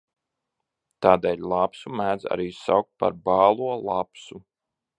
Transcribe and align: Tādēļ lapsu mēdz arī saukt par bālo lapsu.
Tādēļ 1.05 1.43
lapsu 1.51 1.93
mēdz 1.99 2.25
arī 2.37 2.47
saukt 2.63 2.91
par 3.05 3.19
bālo 3.29 3.69
lapsu. 3.91 4.43